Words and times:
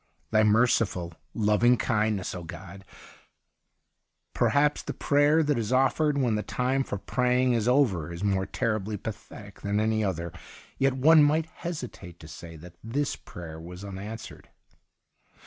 Thy 0.31 0.41
merciful 0.41 1.13
loving 1.35 1.77
kindness, 1.77 2.33
O 2.33 2.41
God!' 2.43 2.83
Perhaps 4.33 4.81
the 4.81 4.95
prayer 4.95 5.43
that 5.43 5.59
is 5.59 5.71
offered 5.71 6.17
when 6.17 6.33
the 6.33 6.41
time 6.41 6.83
for 6.83 6.97
praying 6.97 7.53
is 7.53 7.67
over 7.67 8.11
is 8.11 8.23
more 8.23 8.47
terribly 8.47 8.97
pathetic 8.97 9.61
than 9.61 9.79
any 9.79 10.03
other. 10.03 10.33
Yet 10.79 10.93
one 10.93 11.21
might 11.23 11.45
hesitate 11.45 12.19
to 12.19 12.27
say 12.27 12.55
that 12.55 12.77
this 12.83 13.15
prayer 13.15 13.59
was 13.59 13.85
unanswered. 13.85 14.49